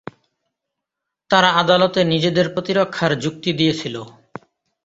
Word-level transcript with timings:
তারা 1.29 1.49
আদালতে 1.61 1.99
নিজেদের 2.13 2.47
প্রতিরক্ষার 2.55 3.11
যুক্তি 3.23 3.49
দিয়েছিল। 3.53 3.95